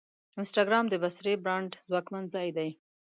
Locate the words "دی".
2.57-2.69